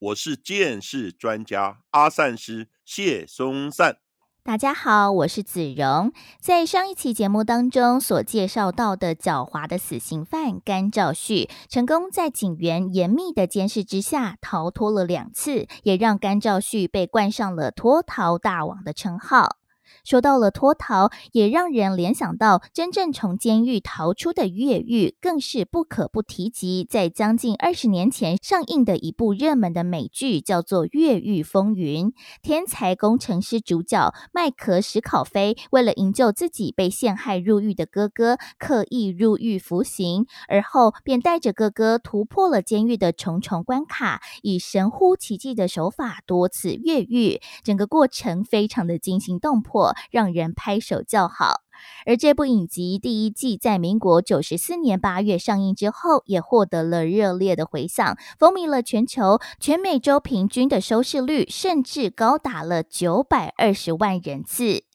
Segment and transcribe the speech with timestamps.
[0.00, 3.96] 我是剑士专家阿善师谢松善。
[4.44, 6.12] 大家好，我是子荣。
[6.40, 19.57] 在上一期节目当中所介绍到的狡猾的死刑犯甘兆旭，成功在警员严密的监视之下逃脱了两次，也让甘兆旭被冠上了脱逃大王的称号。
[20.04, 26.86] 说到了脱逃，也让人联想到真正从监狱逃出的越狱，更是不可不提及。
[26.88, 32.06] 在将近二十年前上映的一部热门的美剧，叫做《越狱风云》。
[32.42, 47.40] 天才工程师主角麦克史考菲，为了营救自己被陷害入狱的哥哥，刻意入狱服刑，而后便带着哥哥突破了监狱的重重关卡，以神乎其技的手法多次越狱。
[47.62, 49.77] 整个过程非常的惊心动魄。
[50.10, 51.62] 让人拍手叫好。
[52.06, 59.38] 而这部影集第一季在民国九十四年八月上映之后，也获得了热烈的回响，风靡了全球。
[59.60, 64.87] 全美洲平均的收视率甚至高达了九百二十万人次。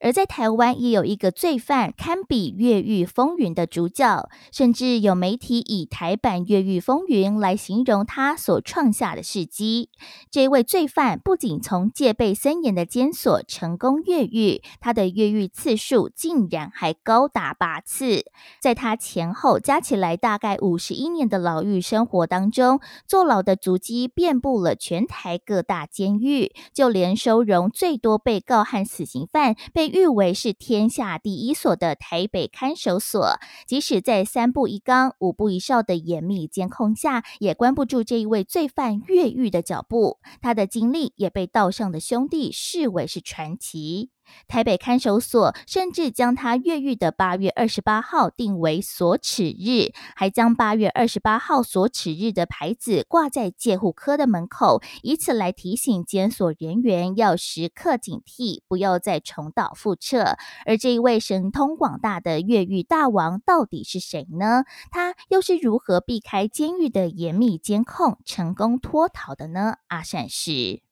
[0.00, 9.90] 而在台湾也有一个罪犯堪比越狱风云的主角，甚至有媒体以台版越狱风云来形容他所创下的事迹。
[10.30, 18.24] 这位罪犯不仅从戒备森严的监所成功越狱，他的越狱次数竟然还高达八次。
[18.60, 29.56] 在他前后加起来大概五十一年的牢狱生活当中，坐牢的足迹遍布了全台各大监狱，就连收容最多被告和死刑犯。
[29.72, 40.18] 被誉为是天下第一所的台北看守所，即使在三步一岗、五步一哨的严密监控下，也关不住这一位罪犯越狱的脚步。
[40.40, 44.10] 他的经历也被道上的兄弟视为是传奇。
[44.48, 60.36] 台北看守所甚至将他越狱的八月二十八号定为锁齿日，还将八月二十八号锁齿日的牌子挂在戒护科的门口，以此来提醒监所人员要时刻警惕，不要再重蹈覆辙。
[60.64, 64.64] 而这一位神通广大的越狱大王到底是谁呢？
[64.90, 69.76] 他又是如何避开监狱的严密监控，成功脱逃的呢？
[69.88, 70.82] 阿善是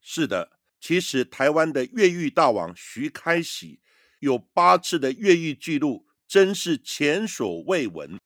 [0.00, 0.61] 是的。
[0.82, 3.78] 其实，台湾的越狱大王徐开喜
[4.18, 8.18] 有八次的越狱记录，真是前所未闻。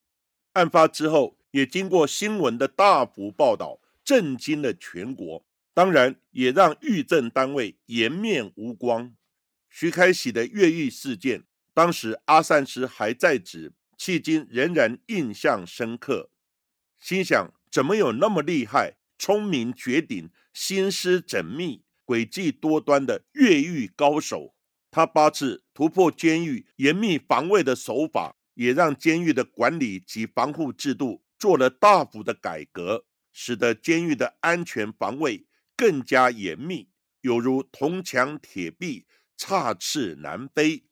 [0.55, 5.45] 案发之后，也经过新闻的大幅报道，震惊了全国，
[5.75, 9.15] 当然也让狱政单位颜面无光。
[9.69, 11.45] 徐开喜的越狱事件，
[11.75, 16.31] 当时阿善师还在职，迄今仍然印象深刻。
[16.99, 21.83] 心想，怎么有那么厉害、聪明绝顶、心思缜密？
[22.07, 24.55] 诡计多端的越狱高手，
[24.91, 35.47] 他八次突破监狱严密防卫的手法，也让监狱的管理及防护制度做了大幅的改革，使得监狱的安全防卫
[35.77, 36.89] 更加严密，
[37.23, 39.07] 有如铜墙铁壁，
[39.37, 40.85] 插翅难飞。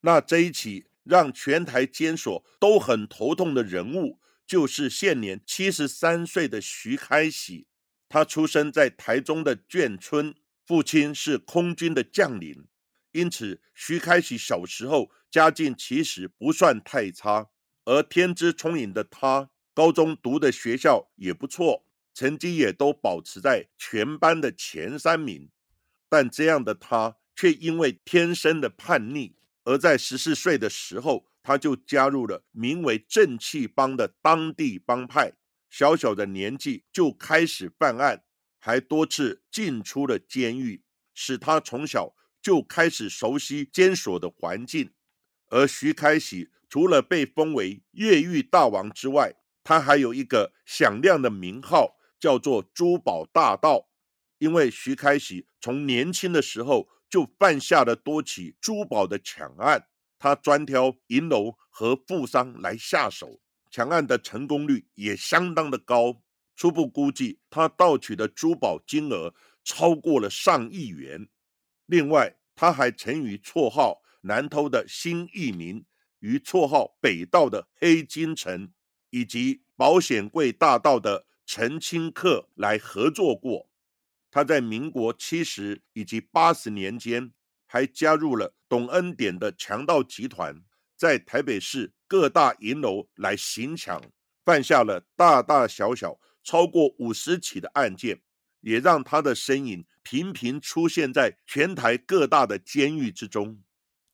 [0.00, 7.66] 那这一起让全台监所都很头痛的人物，就是现年七十三岁的徐开喜，
[8.08, 10.34] 他出生在台中的眷村。
[10.66, 12.66] 父亲是空军的将领，
[13.12, 17.50] 因此徐开喜小时候家境其实不算太差。
[17.84, 25.50] 而天资聪颖的他，高中读的学校也不错，成绩也都保持在全班的前三名。
[26.08, 35.34] 但这样的他，却因为天生的叛逆，而在十四岁的时候，他就加入了名为“正气帮”的当地帮派。
[35.68, 38.24] 小小的年纪就开始犯案。
[38.64, 40.82] 还多次进出了监狱，
[41.12, 44.90] 使他从小就开始熟悉监所的环境。
[45.48, 53.90] 而徐开喜除了被封为越狱大王之外，他还有一个响亮的名号，叫做“珠宝大盗”。
[54.40, 59.88] 因为徐开喜从年轻的时候就犯下了多起珠宝的抢案，
[60.18, 66.22] 他专挑银楼和富商来下手，抢案的成功率也相当的高。
[66.56, 69.34] 初步估计，他盗取的珠宝金额
[69.64, 71.28] 超过了上亿元。
[71.86, 75.84] 另外，他还曾与绰号“南偷”的新义民，
[76.20, 78.72] 与绰号“北盗”的黑金城，
[79.10, 83.68] 以及保险柜大盗的陈清客来合作过。
[84.30, 87.32] 他在民国七十以及八十年间，
[87.66, 90.62] 还加入了董恩典的强盗集团，
[90.96, 94.00] 在台北市各大银楼来行抢，
[94.44, 98.20] 犯下了大大小小超过五十起的案件，
[98.60, 103.58] 也让他的身影频频出现在全台各大的监狱之中。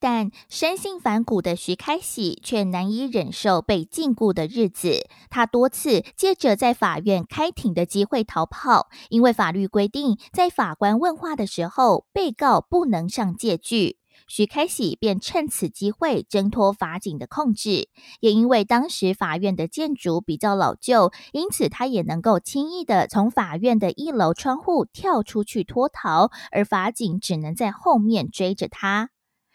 [0.02, 13.98] 但生性反骨的徐开喜却难以忍受被禁锢的日子，他多次借着在法院开庭的机会逃跑，因为法律规定，在法官问话的时候，被告不能上借据。
[14.32, 17.88] 徐开喜便趁此机会挣脱法警的控制，
[18.20, 29.10] 也因为当时法院的建筑比较老旧，因此他也能够轻易的从法院的一楼窗户跳出去脱逃，而法警只能在后面追着他。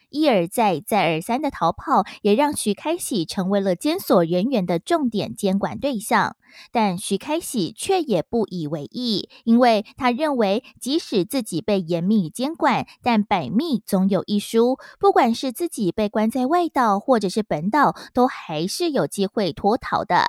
[0.09, 6.35] 一而再、再而三的逃跑，也让徐开喜成为了监所人员的重点监管对象。
[6.71, 20.25] 但徐开喜却也不以为意，因为他认为，即使自己被严密监管，但百密总有一疏，不管是自己被关在外岛，或者是本岛，都还是有机会脱逃的。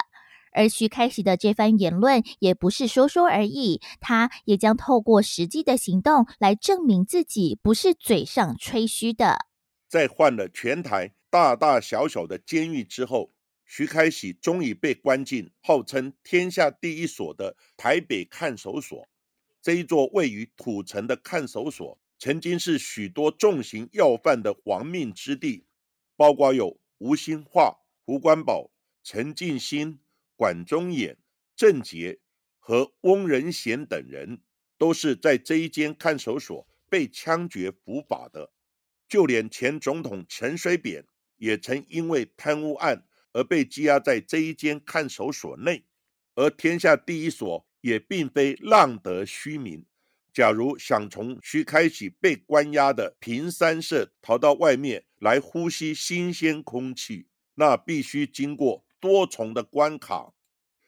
[0.52, 9.40] 而徐开喜的这番言论也不是说说而已，他也将透过实际的行动来证明自己不是嘴上吹嘘的。
[9.88, 13.33] 在换了全台大大小小的监狱之后，
[13.65, 19.09] 徐开喜终于被关进号称天下第一所的台北看守所。
[19.61, 25.65] 这一座位于土城的看守所，曾经是许多重刑要犯的亡命之地，
[26.17, 28.71] 包括有吴兴化、胡关宝、
[29.03, 29.99] 陈进兴、
[30.37, 31.17] 管中衍、
[31.56, 32.21] 郑杰
[32.59, 34.41] 和翁仁贤等人，
[34.79, 38.53] 都是在这一间看守所被枪决伏法的。
[39.08, 41.05] 就连前总统陈水扁
[41.37, 45.85] 也曾因为贪污案而被羁押在这一间看守所内，
[46.35, 49.85] 而天下第一所也并非浪得虚名。
[50.32, 60.35] 假如想从徐开启被关押的平山社逃到外面来呼吸新鲜空气，那必须经过多重的关卡。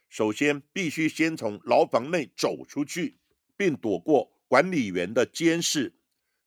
[0.09, 3.19] 首先，必须先从牢房内走出去，
[3.56, 5.94] 并躲过管理员的监视，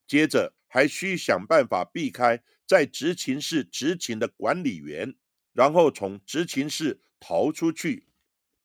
[0.05, 0.53] 接着。
[0.73, 5.13] 还需想办法避开在执勤室执勤的管理员，
[5.51, 8.07] 然后从执勤室逃出去。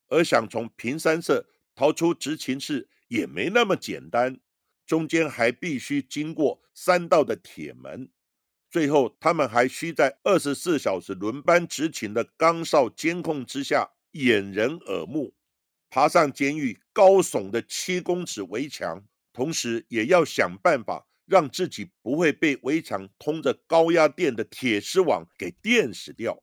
[0.07, 4.39] 而想从平山社逃出执勤室也没那么简单，
[4.87, 8.09] 中间还必须经过三道的铁门。
[8.71, 15.35] 最后，他们还需在二十四小时轮班执勤的岗哨监控之下，掩人耳目，
[15.91, 21.09] 爬上监狱高耸的七公尺围墙，同时也要想办法。
[21.27, 26.43] 让自己不会被围墙通着高压电的铁丝网给电死掉，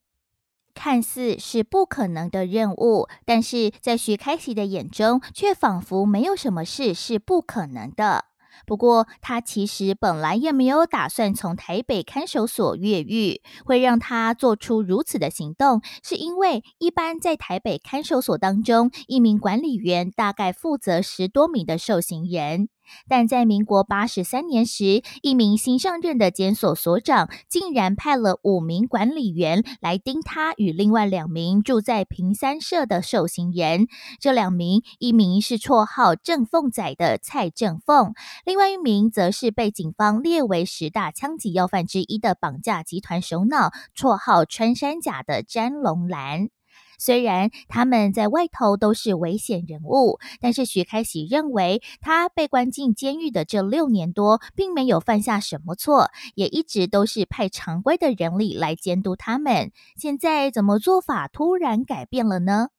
[0.74, 8.26] 看似是不可能的任务，但是在徐开喜的眼中，却仿佛没有什么事是不可能的。
[8.68, 13.42] 不过，他其实本来也没有打算从台北看守所越狱。
[13.66, 22.70] 会让他做出如此的行动，是因为一般在台北看守所当中，一名管理员大概负责十多名的受刑人。
[23.08, 33.88] 但在民国八十三年时，一名新上任的监所所长竟然派了五名管理员来盯他与另外两名住在平三社的受刑人。
[34.20, 38.14] 这两名，一名是绰号“正凤仔”的蔡正凤，
[38.46, 46.50] 另外一名则是被警方列为十大枪击要犯之一的绑架集团首脑，绰号“穿山甲”的詹龙兰。
[46.98, 59.72] 虽然他们在外头都是危险人物，但是徐开喜认为他被关进监狱的这六年多，并没有犯下什么错，也一直都是派常规的人力来监督他们。
[59.98, 62.70] 现在怎么做法突然改变了呢？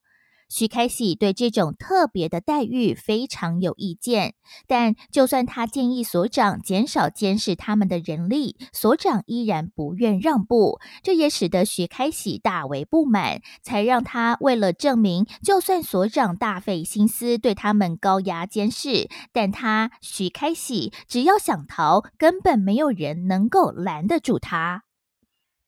[0.48, 4.34] 徐开喜对这种特别的待遇非常有意见，
[4.66, 24.84] 但就算他建议所长减少监视他们的人力，所长依然不愿让步，这也使得徐开喜大为不满，才让他为了证明，就算所长大费心思对他们高压监视，但他徐开喜只要想逃，根本没有人能够拦得住他。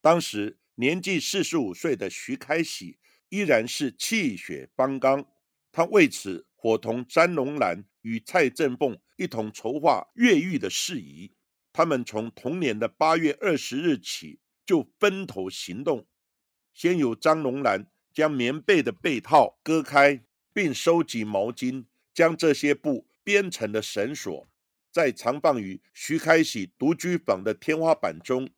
[0.00, 2.98] 当时年纪四十五岁的徐开喜。
[3.28, 5.26] 依然是气血方刚，
[5.72, 11.32] 他为此伙同詹龙兰与蔡振凤一同筹划越狱的事宜。
[11.72, 16.06] 他们从同年的八月二十日起就分头行动。
[16.72, 24.48] 先由张龙兰将棉被的被套割开，并收集毛巾，将这些布编成了绳索，
[24.90, 28.48] 再藏放于徐开喜独居房的天花板中。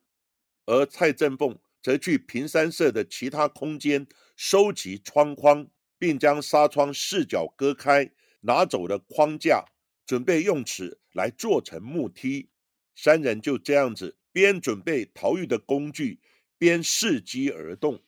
[0.66, 4.06] 而蔡振凤则去平山社的其他空间。
[4.36, 5.68] 收集窗框，
[5.98, 9.64] 并将纱窗四角割开，拿走了框架，
[10.06, 12.50] 准备用此来做成木梯。
[12.94, 16.20] 三人就这样子边准备逃狱的工具，
[16.56, 18.04] 边伺机而动。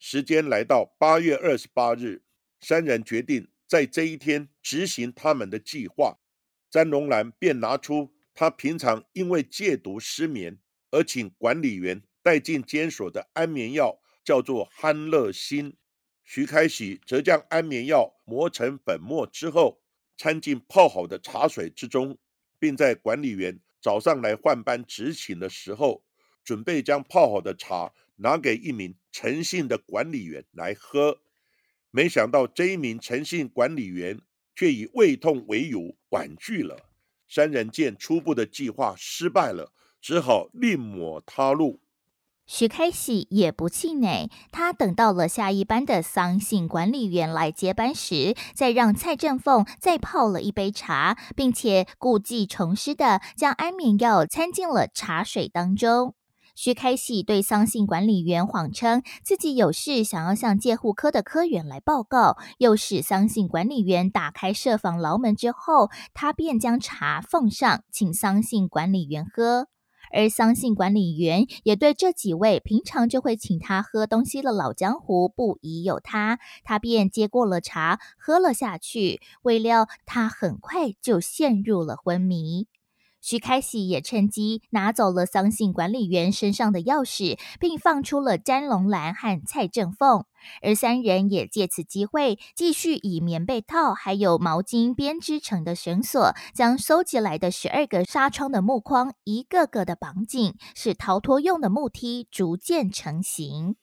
[0.00, 2.24] 时间来到八月二十八日，
[2.60, 6.18] 三人决定在这一天执行他们的计划。
[6.68, 10.58] 詹龙兰便拿出他平常因为戒毒失眠
[10.90, 15.76] 而请管理员带进监所的安眠药，叫做酣乐心。
[16.24, 19.80] 徐开喜则将安眠药磨成粉末之后，
[20.16, 22.18] 掺进泡好的茶水之中，
[22.58, 26.02] 并在管理员早上来换班执勤的时候，
[26.42, 31.20] 准备将泡好的茶拿给一名诚信的管理员来喝。
[31.92, 34.20] 没想到这一名诚信管理员。
[34.58, 36.88] 却以胃痛为由婉拒了。
[37.28, 41.78] 三人见初步的计划失败了，只好另谋他路。
[42.46, 56.14] 徐开喜也不气馁，他等到了下一班的桑信管理员来接班时，再让蔡振凤再泡了一杯茶，并且故技重施的将安眠药掺进了茶水当中。
[56.54, 69.66] 徐开喜对桑信管理员谎称自己有事想要向戒护科的科员来报告，又使桑信管理员打开设防牢门之后，他便将茶奉上，请桑信管理员喝。
[70.16, 82.66] 而桑信管理员也对这几位平常就会请他喝东西的老江湖不疑有他，他便接过了茶喝了下去，未料他很快就陷入了昏迷。
[83.26, 90.24] 徐开喜也趁机拿走了桑信管理员身上的钥匙，并放出了詹龙兰和蔡正凤，
[90.62, 103.74] 而三人也借此机会继续以棉被套还有毛巾编织成的绳索，将收集来的十二个纱窗的木框一个个的绑紧，使逃脱用的木梯逐渐成型。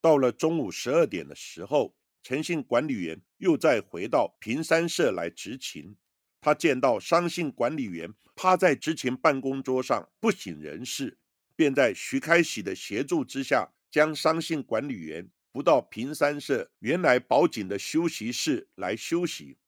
[0.00, 1.94] 到了中午十二点的时候，
[2.24, 5.94] 诚信管理员又再回到平山社来执勤。
[6.40, 11.18] 他见到商信管理员趴在执勤办公桌上不省人事，
[11.54, 19.58] 便在徐开喜的协助之下，将商信管理员扶到平山社原来保警的休息室来休息。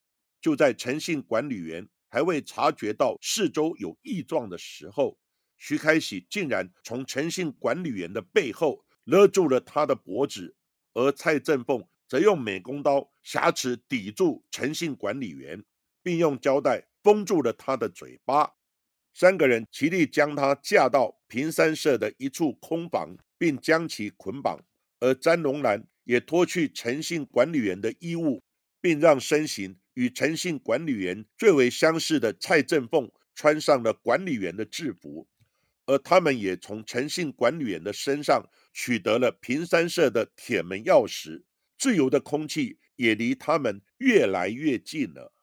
[0.40, 5.18] 就在诚信管理员还未察觉到四周有异状的时候，
[5.58, 10.56] 徐开喜竟然从诚信管理员的背后勒住了他的脖子，
[10.94, 15.62] 而蔡振凤则用美工刀挟持抵住诚信管理员。
[16.02, 18.54] 并用胶带封住了他的嘴巴。
[19.14, 24.58] 三个人齐力将他架到平山社的一处空房，并将其捆绑。
[25.00, 28.42] 而詹龙兰也脱去诚信管理员的衣物，
[28.80, 35.28] 并让身形与诚信管理员最为相似的蔡振凤穿上了管理员的制服。
[35.84, 41.42] 而他们也从诚信管理员的身上取得了平山社的铁门钥匙。
[41.76, 45.34] 自由的空气也离他们越来越近了。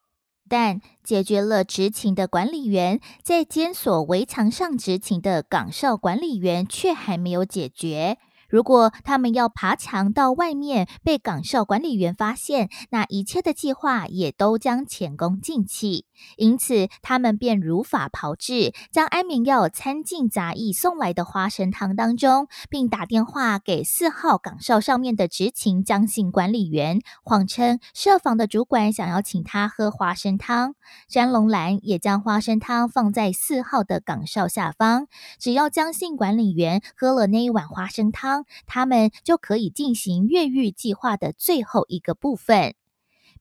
[0.49, 8.17] 但解决了执勤的管理员，在监所围墙上执勤的岗哨管理员却还没有解决。
[8.49, 16.05] 如果他们要爬墙到外面，被岗哨管理员发现，那一切的计划也都将前功尽弃。
[16.35, 30.75] 因此，他们便如法炮制，将安眠药掺进杂役送来的花生汤当中，并打电话给四号岗哨上面的执勤江姓管理员，谎称设防的主管想要请他喝花生汤。
[31.07, 35.07] 詹龙兰也将花生汤放在四号的岗哨下方，
[35.39, 38.38] 只要江姓管理员喝了那一碗花生汤。
[38.65, 42.75] 他们就可以进行越狱计划的最后一个部分。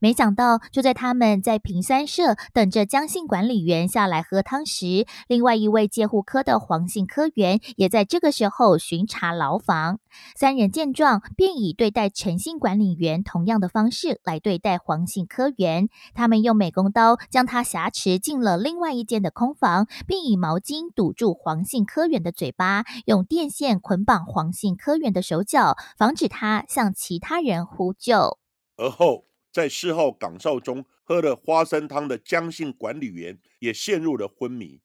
[0.01, 9.99] 没想到，就在他们在平山社等着江姓管理员下来喝汤时，另外一位戒护科的黄姓科员也在这个时候巡查牢房。
[10.37, 15.89] 三人见状，便以对待陈姓管理员同样的方式来对待黄姓科员。
[16.15, 28.39] 他们用美工刀将他挟持进了另外一间的空房，并以毛巾堵住黄姓科员的嘴巴，用电线捆绑黄姓科员的手脚，防止他向其他人呼救。
[28.77, 29.28] 而后。
[29.51, 34.81] 在四号岗哨中喝了花生汤的江姓管理员也陷入了昏迷，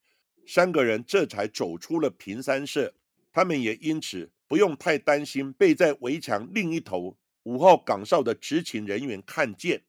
[0.47, 2.93] 三个人这才走出了平山社。
[3.31, 9.83] 他们也因此不用太担心被在围墙另一头五号岗哨的执勤人员看见，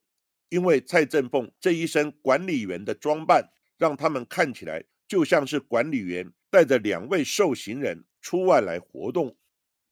[0.49, 9.37] 因为蔡振凤这一身管理员的装扮，让他们看起来就像是管理员带着两位受刑人出外来活动。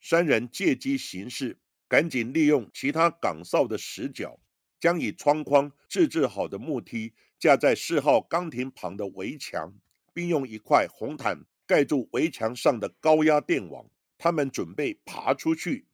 [0.01, 4.41] 三人借机行事，赶紧利用其他岗哨的死角。
[4.83, 9.73] 将以窗框自制好的木梯架在四号钢亭旁的围墙，
[10.13, 13.89] 并用一块红毯盖住围墙上的高压电网。
[14.19, 15.87] 他们准备爬出去。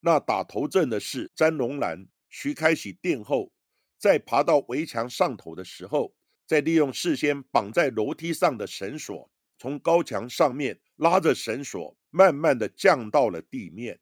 [0.00, 3.52] 那打头阵的是詹龙兰、徐开喜殿后。
[3.98, 6.14] 在爬到围墙上头的时候，
[6.46, 14.00] 再利用事先绑在楼梯上的绳索，从高墙上面拉着绳索，慢慢的降到了地面。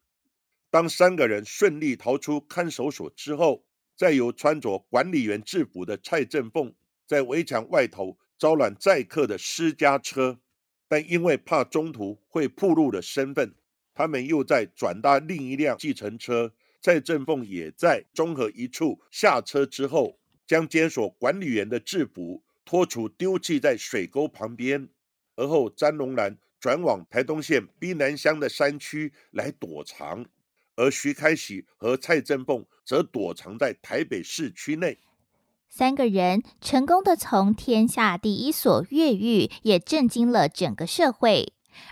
[0.69, 3.65] 当三个人顺利逃出看守所之后，
[3.99, 6.73] 再由穿着管理员制服的蔡振凤
[7.05, 10.39] 在围墙外头招揽载客的私家车，
[10.87, 13.53] 但因为怕中途会暴露了身份，
[13.93, 16.53] 他们又在转搭另一辆计程车。
[16.81, 24.87] 蔡振凤也在中和一处下车之后，将监所管理员的制服脱除丢弃在水沟旁边，
[25.35, 30.25] 而后詹龙兰转往台东县滨南乡的山区来躲藏。
[30.79, 34.97] 而徐开喜和蔡振凤则躲藏在台北市区内，
[35.67, 41.51] 三个人成功的从天下第一所越狱，也震惊了整个社会。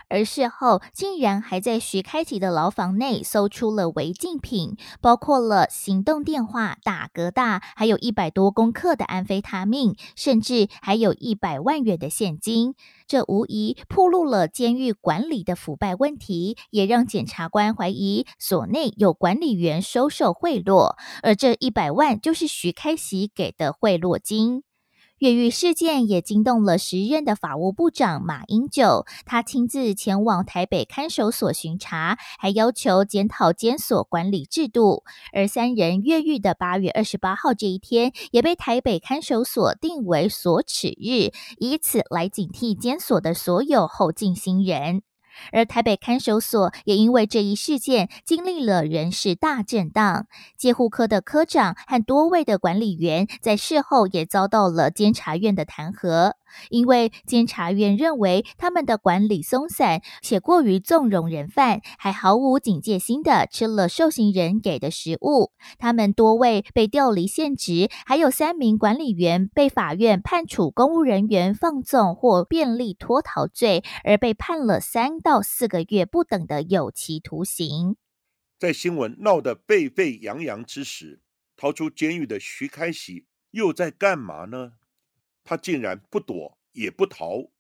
[0.10, 12.76] 而事后竟然还在徐开启的牢房内搜出了违禁品，包括了行动电话、大哥大，还有一百多公克的安非他命，甚至还有一百万元的现金。
[13.08, 24.64] 这无疑暴露了监狱管理的腐败问题，也让检察官怀疑所内有管理员收受贿赂，而这一百万就是徐开喜给的贿赂金。
[25.20, 35.04] 越狱事件也惊动了时任的法务部长马英九，他亲自前往台北看守所巡查，还要求检讨监所管理制度。
[35.34, 45.02] 而三人越狱的八月二十八号这一天，也被台北看守所定为锁齿日，以此来警惕监所的所有后进新人。
[45.52, 50.28] 而台北看守所也因为这一事件经历了人事大震荡，
[50.58, 56.34] 戒护科的科长和多位的管理员在事后也遭到了监察院的弹劾。
[56.70, 65.52] 因为监察院认为他们的管理松散，且过于纵容人犯，还毫无警戒心的吃了受刑人给的食物。
[65.78, 77.98] 他们多位被调离现职，还有三名管理员被法院判处公务人员放纵或便利脱逃罪，而被判了三到四个月不等的有期徒刑。
[78.58, 81.20] 在新闻闹得沸沸扬扬之时，
[81.58, 84.76] 逃出监狱的徐开喜又在干嘛呢？
[85.44, 87.52] 他竟然不躲也不逃，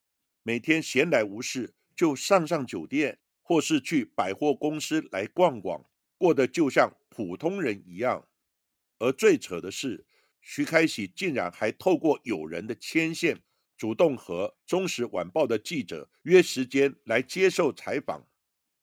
[0.43, 5.83] 每天闲来无事就上上酒店，或是去百货公司来逛逛，
[6.17, 8.29] 过得就像普通人一样。
[8.99, 10.05] 而最扯的是，
[10.39, 13.41] 徐开喜竟然还透过友人的牵线，
[13.77, 18.27] 主动和《中时晚报》的记者约时间来接受采访。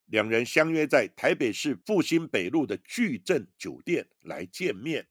[0.05, 5.07] 两人相约在台北市复兴北路的巨镇酒店来见面，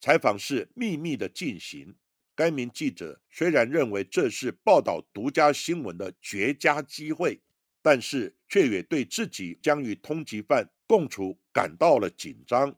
[0.00, 1.94] 采访是秘密的进行。
[2.34, 7.38] 该名记者虽然认为这是报道独家新闻的绝佳机会，
[7.82, 12.74] 但是却也对自己将与通缉犯共处感到了紧张，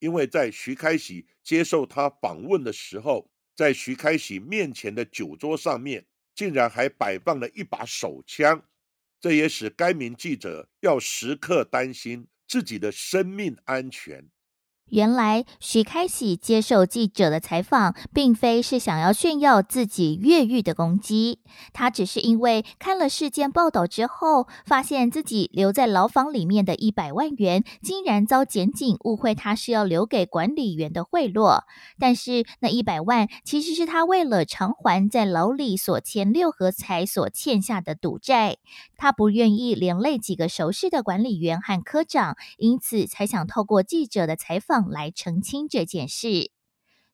[0.00, 8.62] 因为在徐开喜接受他访问的时候，在徐开喜面前的酒桌上面，竟然还摆放了一把手枪，
[9.18, 14.28] 这也使该名记者要时刻担心自己的生命安全。
[14.90, 21.40] 原来徐开喜接受记者的采访，并非是想要炫耀自己越狱的攻击，
[21.72, 31.64] 他只是因为看了事件报道之后，发现自己留在牢房里面的一百万元，竟然遭检警误会他是要留给管理员的贿赂。
[31.98, 38.58] 但是那一百万其实是他为了偿还在牢里所欠六合彩所欠下的赌债，
[38.96, 44.75] 他不愿意连累几个熟识的管理员和科长，因此才想透过记者的采访。
[44.84, 46.50] 来澄清这件事，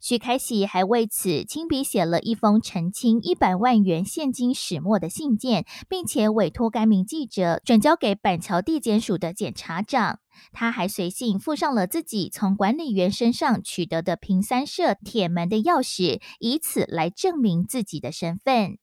[0.01, 10.18] 徐开喜还为此亲笔写了一封澄清一百万元现金始末的信件，并且委托该名记者转交给板桥地检署的检察长。
[10.51, 18.79] 他还随信附上了自己从管理员身上取得的平三社铁门的钥匙，以此来证明自己的身份。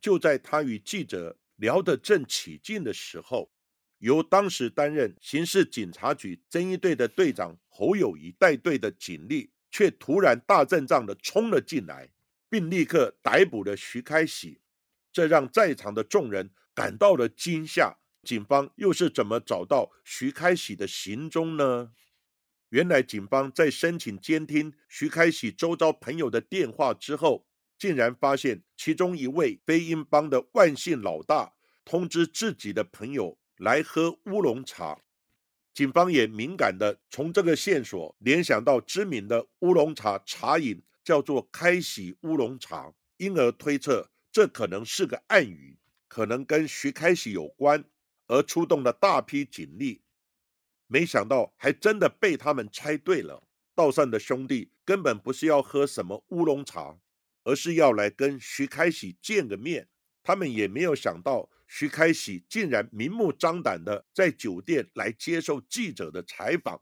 [0.00, 3.50] 就在他与记者聊得正起劲的时候。
[3.98, 12.10] 由当时担任刑事警察局侦缉队的队长侯友谊带队的警力，却突然大阵仗的冲了进来，
[12.48, 14.60] 并立刻逮捕了徐开喜，
[15.12, 17.98] 这让在场的众人感到了惊吓。
[18.22, 21.92] 警方又是怎么找到徐开喜的行踪呢？
[22.70, 27.46] 原来警方在申请监听徐开喜周遭朋友的电话之后，
[27.78, 31.54] 竟然发现其中一位飞鹰帮的万姓老大
[31.84, 33.38] 通知自己的朋友。
[33.58, 35.00] 来喝乌龙茶，
[35.72, 47.84] 警方也敏感的从这个线索联想到知名的乌龙茶茶饮叫做开喜乌龙茶，因而推测这可能是个暗语，可能跟徐开喜有关，
[48.26, 50.02] 而出动了大批警力。
[50.86, 53.42] 没想到还真的被他们猜对了，
[53.74, 56.98] 道上的兄弟根本不是要喝什么乌龙茶，
[57.44, 59.88] 而是要来跟徐开喜见个面。
[60.22, 66.80] 他们也没有想到，徐开喜竟然明目张胆的在酒店来接受记者的采访。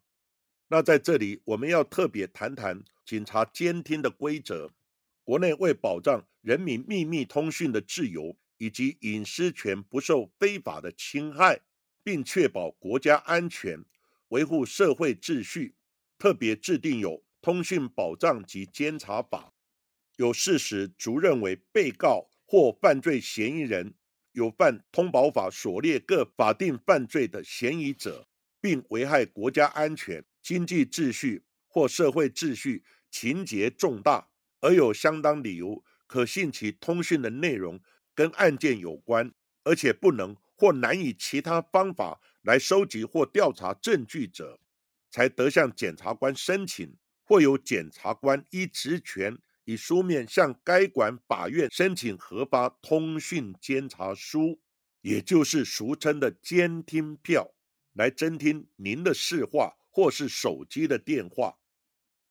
[0.69, 4.73] 那在这里，我们要特别谈谈警察监听的规则。
[5.23, 11.61] 国内为保障人民秘密通讯的自由以及隐私权不受非法的侵害，
[12.03, 13.83] 并确保国家安全、
[14.29, 15.75] 维护社会秩序，
[16.19, 19.53] 特别制定有《通讯保障及监察法》，
[20.17, 22.29] 有事实足认为被告。
[22.47, 23.95] 或犯罪嫌疑人
[24.35, 28.29] 有犯通保法所列各法定犯罪的嫌疑者，
[28.61, 34.29] 并危害国家安全、经济秩序或社会秩序，情节重大，
[34.61, 37.81] 而有相当理由可信其通讯的内容
[38.13, 44.59] 跟案件有关，而且不能或难以其他方法来收集或调查证据者，
[45.11, 49.39] 才得向检察官申请，或有检察官依职权。
[49.65, 54.61] 以书面向该管法院申请核发通讯监察书，
[55.01, 57.55] 也就是俗称的监听票，
[57.95, 61.59] 来侦听您的市话或是手机的电话。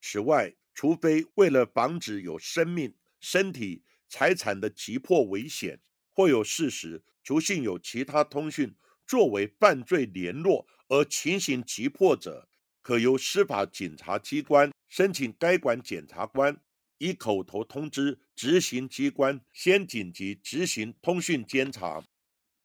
[0.01, 5.79] 此外，除非为了防止有生命、身体、财产的急迫危险，
[6.11, 8.75] 或有事实除信有其他通讯
[9.07, 12.47] 作为犯罪联络而情形急迫者，
[12.81, 16.59] 可由司法警察机关申请该管检察官。
[17.03, 22.01] 以口头通知执行机关先紧急执行通讯监察，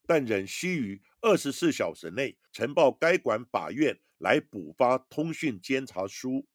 [0.07, 6.47] 但仍需于二十四小时内呈报该管法院来补发通讯监察书，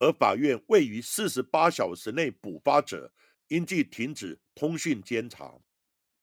[0.00, 3.12] 而法院未于四十八小时内补发者，
[3.46, 5.56] 应即停止通讯监察。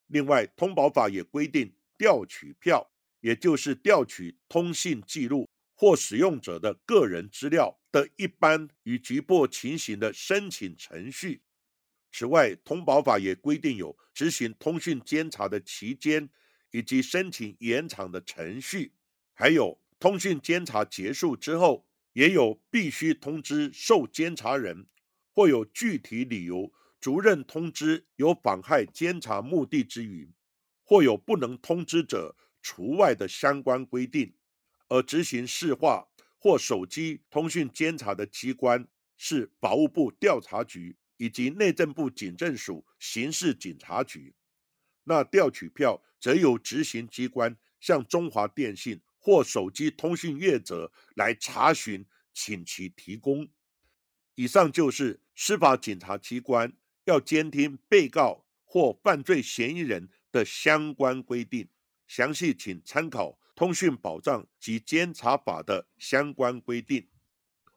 [0.08, 2.92] 另外，通保法也规定，调取票，
[3.22, 5.48] 也就是调取通信记录。
[5.80, 11.44] 或使用者的个人资料的一般与局部情形的申请程序。
[12.12, 16.28] 此外，通保法也规定有执行通讯监察的期间，
[16.72, 18.94] 以及申请延长的程序。
[19.36, 24.88] 还有通讯监察结束之后，也有必须通知受监察人，
[25.32, 30.34] 或有具体理由逐任通知有妨害监察目的之余，
[30.84, 34.34] 或有不能通知者除外的相关规定。
[34.90, 44.36] 而执行市话或手机通讯监察的机关是法务部调查局以及内政部警政署刑事警察局。
[45.04, 53.50] 那调取票则由执行机关向中华电信或手机通讯业者来查询，请其提供。
[54.36, 56.72] 以上就是司法警察机关
[57.06, 61.68] 要监听被告或犯罪嫌疑人的相关规定，
[62.06, 63.40] 详细请参考。
[63.58, 67.08] 通讯保障及监察法的相关规定，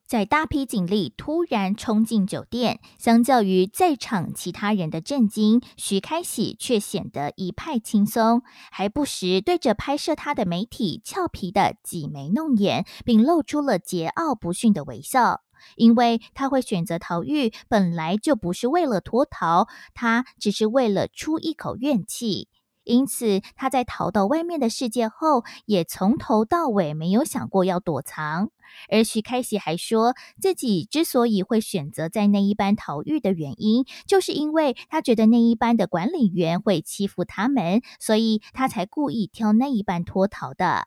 [0.06, 15.40] 在大批警力突然冲进酒店，相较于在场其他人的震惊，徐开喜却显得一派轻松，还不时对着拍摄他的媒体俏皮的挤眉弄眼，并露出了桀骜不驯的微笑。
[15.76, 22.48] 因为他会选择逃狱，本来就不是为了脱逃，他只是为了出一口怨气。
[22.90, 28.50] 因此，他在逃到外面的世界后，也从头到尾没有想过要躲藏。
[28.88, 40.86] 而徐开喜还说自己之所以会选择在那一班逃狱的原因，就是因为他觉得那一班的管理员会欺负他们，所以他才故意挑那一班脱逃的。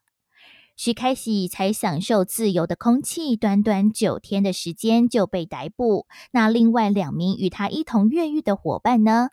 [0.75, 6.07] 徐开喜才享受自由的空气，短短九天的时间就被逮捕。
[6.31, 9.29] 那另外两名与他一同越狱的伙伴呢？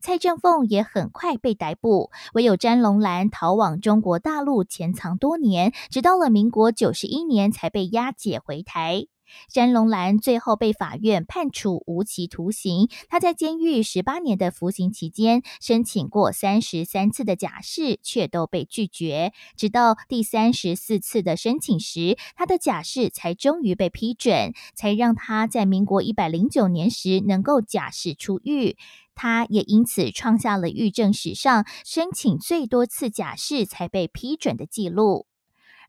[0.00, 9.06] 蔡正凤也很快被逮捕，唯有詹龙兰逃往中国大陆潜藏多年，直到了民国九十一年才被押解回台。
[9.48, 12.88] 詹龙兰最后被法院判处无期徒刑。
[13.08, 19.32] 他在监狱十八年的服刑期间，申请过三十三次的假释，却都被拒绝。
[19.56, 28.76] 直到第三十四次的申请时，他的假释才终于被批准，才让他在民国一百零九年时能够假释出狱。
[29.14, 35.26] 他也因此创下了狱政史上申请最多次假释才被批准的记录。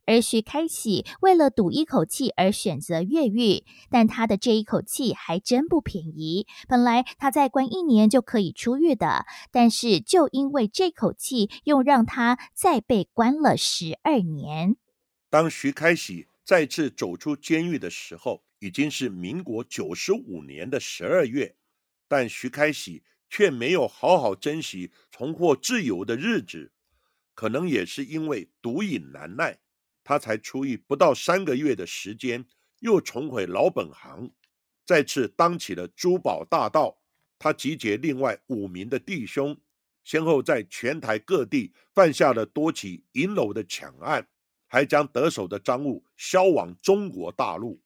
[0.06, 6.46] 而徐开喜为了赌一口气而选择越狱，但他的这一口气还真不便宜。
[6.68, 14.76] 本来他再关一年就可以出狱的，但是就因为这口气，又让他再被关了十二年。
[15.30, 21.56] 当徐开喜再次走出监狱的时候，已经是民国九十五年的十二月，
[22.08, 23.02] 但徐开喜。
[23.34, 26.70] 却没有好好珍惜重获自由的日子，
[27.32, 29.58] 可能也是因为毒瘾难耐，
[30.04, 32.44] 他才出狱不到三个月的时间，
[32.80, 34.30] 又重回老本行，
[34.84, 37.00] 再次当起了珠宝大盗。
[37.38, 39.60] 他集结另外五名的弟兄，
[40.04, 44.28] 先后在全台各地犯下了多起银楼的抢案，
[44.68, 47.80] 还将得手的赃物销往中国大陆。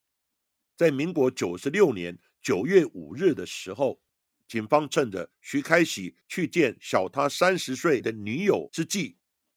[0.77, 4.01] 在民国九十六年九月五日的时候，
[4.47, 9.17] 警方趁着徐开喜去见小他三十岁的女友之际，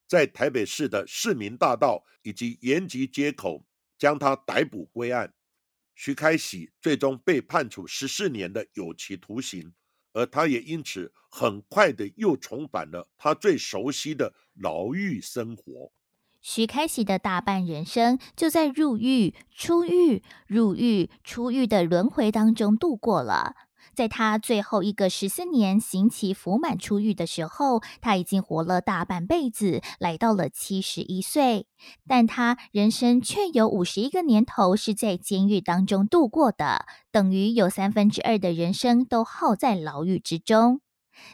[0.09, 3.63] 在台北市的市民大道以及延吉街口
[3.95, 5.35] 将他逮捕归案。
[5.93, 9.73] 徐开喜最终被判处十四年的有期徒刑，
[10.13, 15.91] 而他也因此很快的又重返了他最熟悉的牢狱生活。
[16.41, 23.55] 徐开喜的大半人生就在入狱、出狱、入狱、出狱的轮回当中度过了。
[23.93, 31.67] 在他最后一个十四年刑期服满出狱的时候，他已经活了大半辈子，来到了七十一岁。
[32.07, 40.81] 但他人生却有五十一个年头是在监狱当中度过的，等于有三分之二的人生都耗在牢狱之中。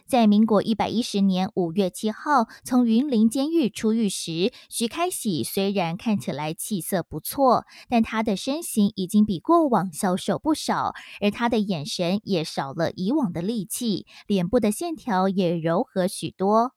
[0.06, 16.74] 在民国一百一十年五月七号从云林监狱出狱时，徐开喜虽然看起来气色不错，但他的身形已经比过往消瘦不少，而他的眼神也少了以往的戾气，脸部的线条也柔和许多。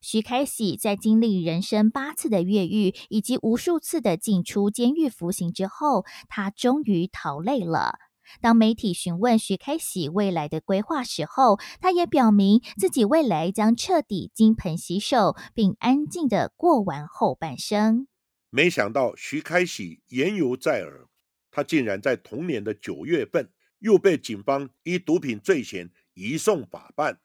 [0.00, 7.98] 徐开喜在经历人生八次的越狱以及无数次的进出监狱服刑之后，他终于逃累了。
[8.40, 18.06] 当媒体询问徐开喜未来的规划时候，他也表明自己未来将彻底金盆洗手，并安静的过完后半生。
[18.50, 21.08] 没想到徐开喜言犹在耳，
[21.50, 27.20] 他竟然在同年的九月份又被警方以毒品罪嫌移送法办。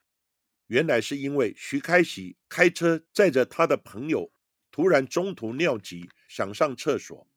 [0.67, 4.31] 原来是因为徐开喜开车载着他的朋友，
[4.69, 7.27] 突然中途尿急想上厕所，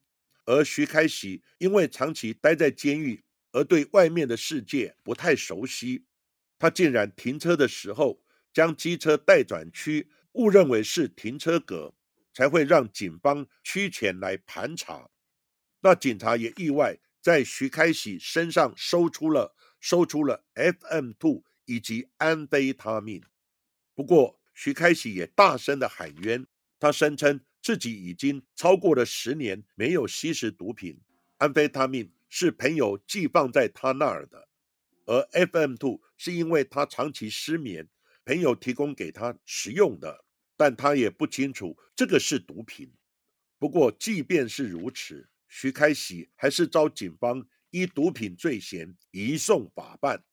[0.45, 3.23] 而徐开喜因为长期待在监狱。
[3.51, 6.05] 而对外面的世界不太熟悉，
[6.57, 11.93] 他竟然停车的时候将机车待转区误认为是停车格，
[12.33, 15.09] 才会让警方驱前来盘查。
[15.81, 23.23] 那警察也意外在徐开喜身上搜出了搜出了 FM two 以及安非他命。
[23.93, 26.45] 不过徐开喜也大声的喊冤，
[26.79, 30.99] 他声称自己已经超过了十年没有吸食毒品，
[31.37, 32.11] 安非他命。
[32.33, 34.47] 是朋友寄放在他那儿的，
[35.05, 37.89] 而 FM two 是因为他长期失眠，
[38.23, 40.23] 朋友提供给他食用的，
[40.55, 42.93] 但他也不清楚这个是毒品。
[43.59, 50.23] 不过，即便是如此，徐开喜还是遭警方依毒品罪嫌移送法办。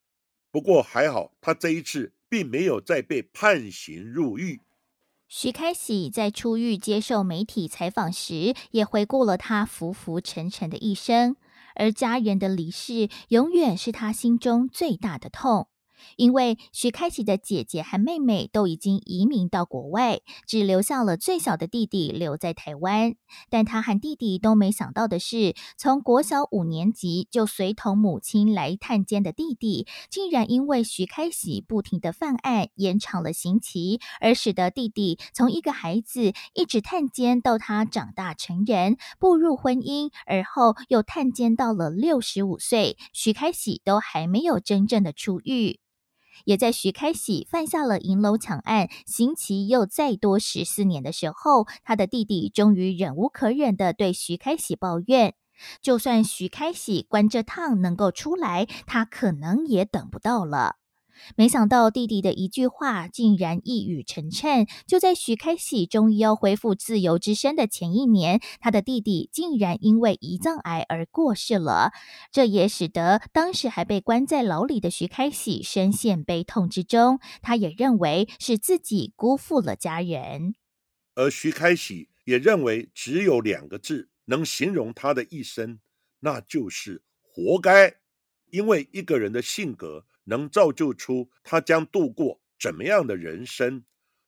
[0.53, 4.61] 不过还好，他这一次并没有再被判刑入狱。
[5.27, 11.37] 徐开喜在出狱接受媒体采访时，也回顾了他浮浮沉沉的一生。
[11.79, 15.69] 而家人的离世，永远是他心中最大的痛。
[16.17, 23.15] 因为徐开喜的姐姐和妹妹都已经移民到国外，只留下了最小的弟弟留在台湾。
[23.51, 45.81] 但他和弟弟都没想到的是，从国小五年级就随同母亲来探监的弟弟，竟然因为徐开喜不停的犯案，延长了刑期，而使得弟弟从一个孩子一直探监到他长大成人，步入婚姻，而后又探监到了六十五岁，徐开喜都还没有真正的出狱。
[46.45, 55.35] 也在徐开喜犯下了银楼抢案，刑期又再多十四年的时候，他的弟弟终于忍无可忍的对徐开喜抱怨：
[55.83, 60.77] 就算徐开喜关这趟能够出来，他可能也等不到了。
[61.37, 64.69] 没想到弟弟的一句话竟然一语成谶。
[64.87, 71.93] 就在徐开喜终于要恢复自由之身的前一年，他的弟弟竟然因为胰脏癌而过世了。
[72.31, 77.21] 这也使得当时还被关在牢里的徐开喜深陷悲痛之中。
[77.43, 80.55] 他也认为是自己辜负了家人，
[81.15, 85.81] 而徐开喜也认为只有两个字能形容他的一生，
[86.21, 87.95] 那就是活该。
[88.51, 90.07] 因为一个人的性格。
[90.29, 93.85] 能造就出他将度过怎么样的人生，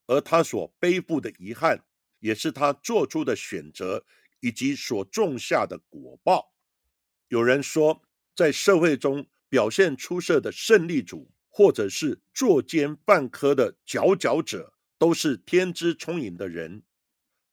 [0.06, 1.84] 而他所背负的遗憾，
[2.20, 4.04] 也是他做出的选择
[4.40, 6.54] 以及所种下的果报。
[7.28, 8.02] 有人说，
[8.34, 16.82] 在社会中表现出色的胜利组，或者是作奸犯科的佼佼者，都是天资聪颖的人，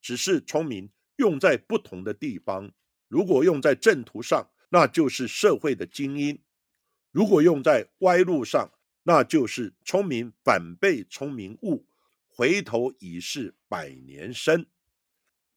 [0.01, 2.71] 只是聪明用在不同的地方。
[3.07, 6.41] 如果用在正途上，那就是社会的精英。
[7.17, 11.87] 如果用在歪路上，那就是聪明反被聪明误，
[12.27, 14.67] 回头已是百年身。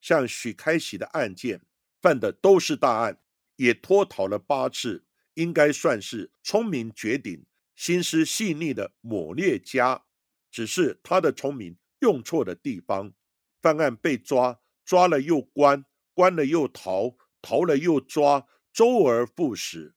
[0.01, 1.61] 像许开喜的案件，
[2.01, 3.19] 犯的都是大案，
[3.57, 7.45] 也脱逃了八次，应该算是聪明绝顶、
[7.77, 10.05] 心思细腻的抹劣家，
[10.51, 13.13] 只是他的聪明用错的地方。
[13.61, 19.95] 犯案被抓，抓了又关，关了又逃，逃了又抓，周而复始。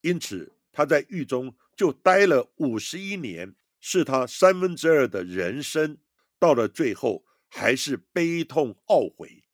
[0.00, 5.96] 因此，他在狱中就待了五十一年，是他三分之二的人生。
[6.38, 9.44] 到了最后，还是悲痛懊悔，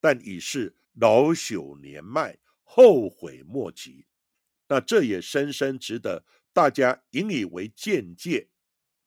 [0.00, 4.04] 但已是老朽年迈，后悔莫及。
[4.68, 8.48] 那这也深深值得大家引以为鉴戒。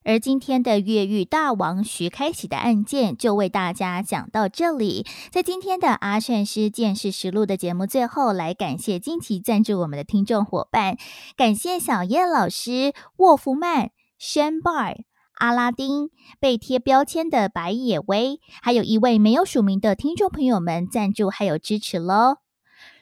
[0.05, 5.05] 而今天的越狱大王徐开喜的案件就为大家讲到这里。
[5.29, 10.97] 在今天的阿善师见识实录的节目最后，来感谢近期赞助我们的听众伙伴，
[11.35, 14.95] 感谢小叶老师、沃夫曼、轩 bar、
[15.35, 16.09] 阿拉丁、
[16.39, 22.37] 被贴标签的白野威，还有一位没有署名的听众朋友们赞助还有支持喽。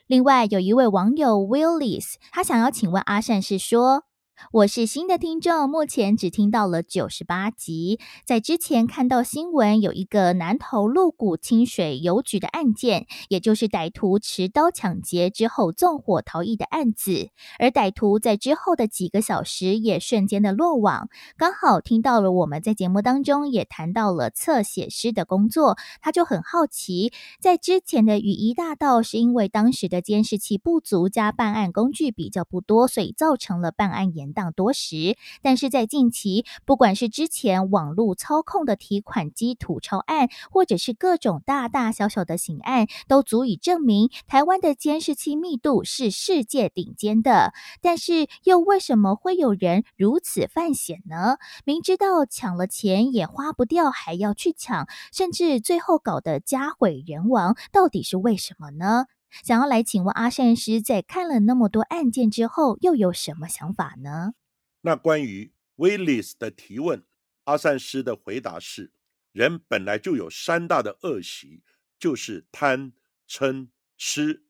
[0.07, 4.06] 另外有一位网友 Willis，他想要请问阿善是说。
[4.51, 7.99] 我是新的听众，目前只听到了九十八集。
[8.23, 17.29] 在之前看到新闻，有一个南投鹿谷清水邮局的案件，也就是歹徒持刀抢劫之后纵火逃逸的案子。
[17.57, 21.09] 而歹徒在之后的几个小时也瞬间的落网。
[21.35, 34.26] 刚好听到了我们在节目当中也谈到了侧写师的工作，他就很好奇，在之前的雨衣大道是因为当时的监视器不足加办案工具比较不多，所以造成了办案延。
[34.33, 47.53] 当多时，但是在近期，不管是之前网络操控的提款机土超案，或者是各种大大小小的刑案，都足以证明台湾的监视器密度是世界顶尖的。
[47.81, 51.37] 但是，又为什么会有人如此犯险呢？
[51.65, 59.05] 明知道抢了钱也花不掉，还要去抢，甚至最后搞得家毁人亡，到底是为什么呢？
[59.43, 64.33] 想要来请问阿善师，在看了那么多案件之后，又有什么想法呢？
[64.81, 67.03] 那关于 Willis 的提问，
[67.43, 68.91] 阿善师的回答是：
[69.31, 71.61] 人本来就有三大的恶习，
[71.99, 72.93] 就是贪、
[73.27, 74.45] 嗔、痴，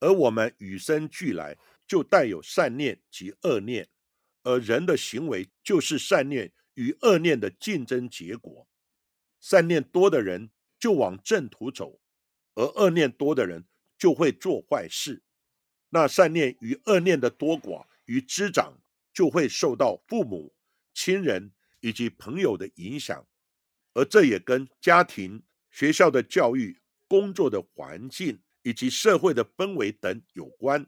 [0.00, 3.88] 而我们与生俱来就带有善念及恶念，
[4.42, 8.68] 而人的行为就是善念与恶念的竞争结果。
[9.40, 12.00] 善念多的人就往正途走，
[12.54, 13.64] 而恶念多的人。
[14.04, 15.22] 就会做坏事，
[15.88, 18.78] 那善念与恶念的多寡与滋长，
[19.14, 20.54] 就会受到父母
[20.92, 23.26] 亲人以及朋友的影响，
[23.94, 30.86] 而这也跟家庭、学校的教育、工作的环境以及社会的氛围等有关。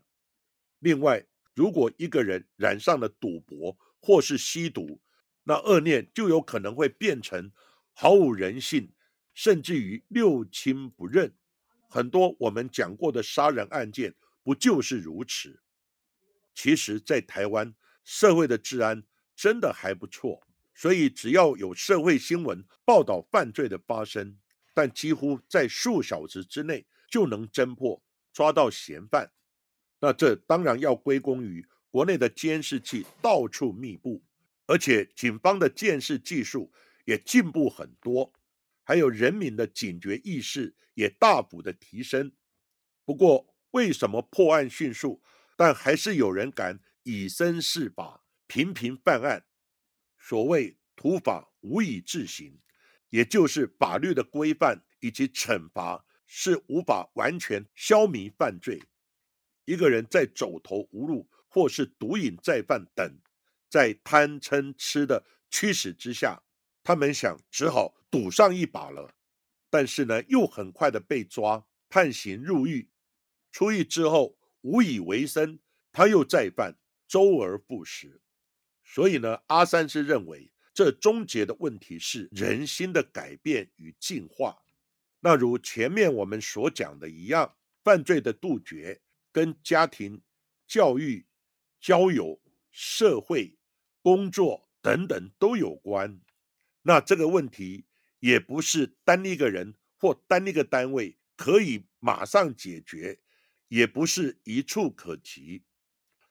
[0.80, 5.00] 另外，如果一个人染上了赌博或是吸毒，
[5.44, 7.50] 那恶念就有可能会变成
[7.94, 8.92] 毫无人性，
[9.32, 11.34] 甚至于六亲不认。
[11.96, 15.62] 很多我们讲过的杀人案件，不就是如此？
[16.54, 19.02] 其实，在台湾社会的治安
[19.34, 24.36] 真的还不错，所以只要有社会新闻报道犯罪的发生，
[24.74, 29.32] 但几乎在数小时之内就能侦破、抓到嫌犯。
[29.98, 34.22] 那这当然要归功于国内的监视器到处密布，
[34.66, 36.70] 而且警方的监视技术
[37.06, 38.30] 也进步很多。
[38.88, 42.30] 还有人民的警觉意识也大幅的提升。
[43.04, 45.20] 不过，为什么破案迅速，
[45.56, 49.44] 但还是有人敢以身试法，频频犯案？
[50.16, 52.60] 所谓土法无以制行，
[53.10, 58.80] 也就是法律的规范以及惩罚是无法完全消弭犯罪。
[59.64, 63.18] 一个人在走投无路，或是毒瘾再犯等，
[63.68, 66.44] 在贪嗔痴的驱使之下。
[66.86, 69.12] 他们想只好赌上一把了，
[69.68, 72.88] 但是呢，又很快的被抓判刑入狱。
[73.50, 75.58] 出狱之后无以为生，
[75.90, 78.20] 他又再犯，周而复始。
[78.84, 84.62] 所以呢，阿三是认为这终结的问题是人心的改变与进化。
[85.18, 89.00] 那如前面我们所讲的一样，犯罪的杜绝
[89.32, 90.22] 跟家庭、
[90.68, 91.26] 教育、
[91.80, 93.58] 交友、社会、
[94.02, 96.20] 工作等等都有关。
[96.88, 97.84] 那这个问题
[98.20, 103.18] 也不是单一个人或单一个单位可以马上解决，
[103.66, 105.64] 也不是一触可及。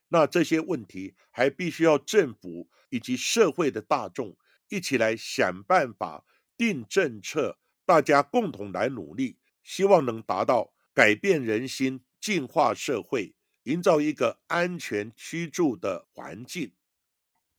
[0.08, 4.38] 那这些问题还必须要政府以及社会的大众
[4.70, 6.26] 一起来想办法
[6.56, 16.72] 定政策，大家共同来努力，希望能达到改变人心、净化社会、营造一个安全居住的环境。